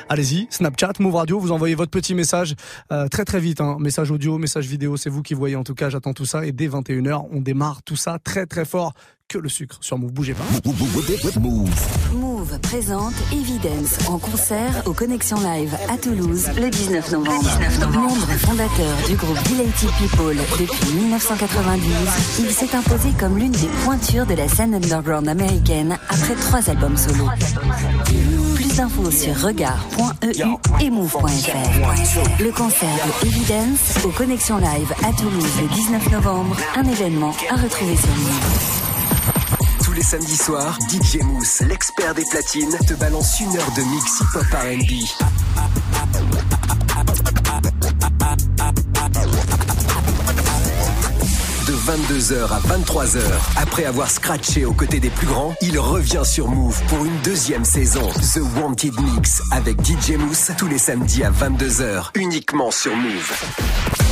[0.09, 2.55] Allez-y, Snapchat, Move Radio, vous envoyez votre petit message
[2.91, 3.61] euh, très très vite.
[3.61, 3.77] Hein.
[3.79, 5.55] Message audio, message vidéo, c'est vous qui voyez.
[5.55, 6.47] En tout cas, j'attends tout ça.
[6.47, 8.93] Et dès 21h, on démarre tout ça très très fort
[9.27, 10.11] que le sucre sur Move.
[10.11, 10.43] Bougez pas.
[12.13, 17.59] Move présente Evidence en concert aux Connexions Live à Toulouse le 19 novembre.
[17.91, 21.91] Membre fondateur du groupe Dilated People depuis 1992,
[22.39, 26.97] il s'est imposé comme l'une des pointures de la scène underground américaine après trois albums
[26.97, 27.27] solo.
[28.53, 32.39] Plus d'infos sur regard.eu et move.fr.
[32.39, 37.55] Le concert de Evidence aux Connexions Live à Toulouse le 19 novembre, un événement à
[37.55, 38.82] retrouver sur Move.
[40.03, 45.82] Samedis soirs, DJ Mousse, l'expert des platines, te balance une heure de mix hip-hop R&B.
[51.85, 53.19] 22h à 23h,
[53.57, 57.65] après avoir scratché aux côtés des plus grands, il revient sur Move pour une deuxième
[57.65, 58.07] saison.
[58.33, 63.33] The Wanted Mix avec DJ Mousse tous les samedis à 22h, uniquement sur Move.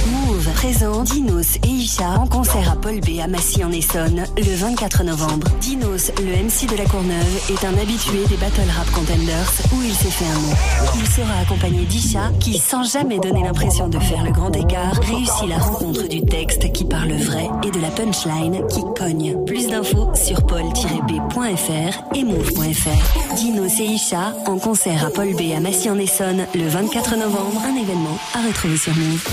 [0.07, 4.55] Move présente Dinos et Isha en concert à Paul B à Massy en Essonne le
[4.55, 5.47] 24 novembre.
[5.61, 9.93] Dinos, le MC de la Courneuve, est un habitué des Battle Rap Contenders où il
[9.93, 10.55] s'est fait un nom.
[10.95, 15.47] Il sera accompagné d'Isha qui, sans jamais donner l'impression de faire le grand écart, réussit
[15.47, 19.43] la rencontre du texte qui parle vrai et de la punchline qui cogne.
[19.45, 23.36] Plus d'infos sur paul-b.fr et move.fr.
[23.36, 27.62] Dinos et Isha en concert à Paul B à Massy en Essonne le 24 novembre.
[27.66, 29.28] Un événement à retrouver sur Move.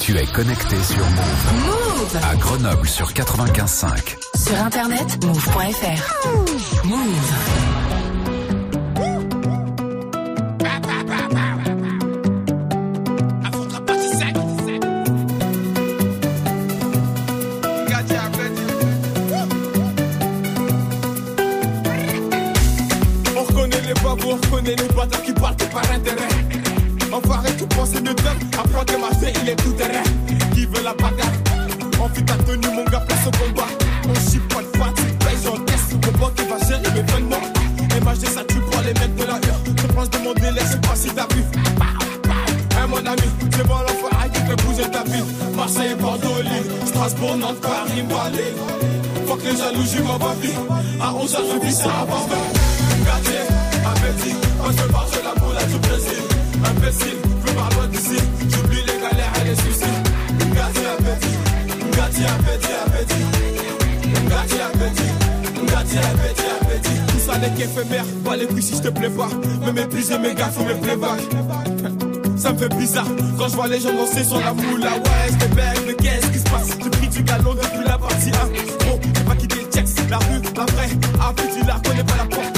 [0.00, 1.52] Tu es connecté sur Move.
[1.66, 4.16] Move À Grenoble sur 95.5.
[4.36, 6.86] Sur internet, move.fr.
[6.86, 7.77] Move.
[25.80, 26.28] Par intérêt.
[27.12, 28.38] Enfoiré, tu penses de thème.
[28.52, 30.02] Apprends que ma fée, il est tout terrain.
[30.54, 31.32] Qui veut la bagarre?
[32.00, 33.68] On fit ta tenue, mon gars, place au combat.
[34.08, 35.88] On chie pas de fatigue, paye, j'encaisse.
[35.92, 37.42] Le banc qui va gérer l'événement.
[37.96, 39.60] Image de ça, tu prends les mecs de la heure.
[39.66, 41.42] Je pense de mon délai, c'est pas si t'as vu.
[41.80, 45.24] Hein, mon ami, c'est bon l'enfoiré qui fait bouger ta ville.
[45.56, 48.54] Marseille, Bordeaux, Lille, Strasbourg, Nantes, Paris, Malais.
[49.26, 50.54] Faut que les jaloux, j'y m'en va vite.
[51.00, 52.26] À 11h, je vis ça avant.
[53.78, 56.22] Gâté, appétit, on se marche la boule du Brésil.
[56.64, 58.16] Imbécile, plus par loin d'ici.
[58.50, 59.98] J'oublie les galères et les soucis.
[60.54, 61.36] Gâté, appétit,
[61.96, 63.24] gâté, appétit, appétit.
[64.28, 65.12] Gâté, appétit,
[65.66, 67.00] gâté, appétit, appétit.
[67.08, 69.28] Tout ça n'est qu'éphémère, pas les couilles si je te plais pas.
[69.64, 71.20] Me mépriser mes gars, faut me playback.
[72.38, 73.06] Ça me fait bizarre
[73.36, 74.90] quand je vois les gens danser sur la moula.
[74.90, 76.68] Ouais, c'est belle, mais qu'est-ce qui se passe?
[76.80, 78.30] J'ai pris du galon depuis la partie 1.
[78.86, 80.88] Bon, j'ai pas quitté le checks, la rue, la vraie.
[81.20, 82.57] Ah, petit là, connais pas la portière.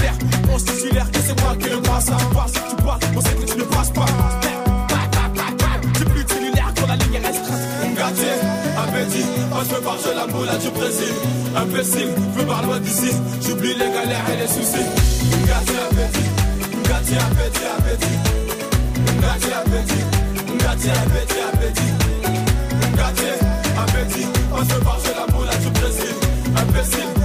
[0.60, 1.80] On se titulaire, que c'est moi qui le.
[1.80, 2.12] Passe, tu
[2.84, 4.04] passes, on sait que tu ne passes pas.
[5.98, 7.60] J'ai plus cellulaire quand la ligne est restreinte.
[7.96, 8.30] Gâté,
[8.76, 11.14] appétit, moi je veux marcher la moula du Brésil.
[11.56, 13.10] Imbécile, veux par loin d'ici.
[13.46, 14.84] J'oublie les galères et les soucis.
[15.46, 16.28] Gâté, appétit,
[16.88, 18.18] gâté, appétit, appétit.
[19.20, 20.04] Gâté, appétit,
[20.58, 21.92] gâté, appétit, appétit.
[22.96, 23.30] Gâté,
[23.78, 26.14] appétit, moi je veux marcher la moula du Brésil.
[26.56, 27.19] Imbécile,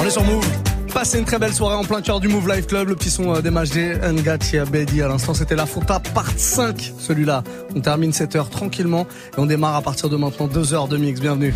[0.00, 0.46] On est sur Move.
[0.94, 2.88] Passez une très belle soirée en plein cœur du Move Life Club.
[2.88, 5.00] Le petit son euh, d'MHD, Ngatia Bedi.
[5.02, 7.44] À l'instant, c'était la Fonta part 5, celui-là.
[7.76, 9.06] On termine cette heure tranquillement
[9.36, 10.96] et on démarre à partir de maintenant 2 heures de.
[10.96, 11.46] Bienvenue.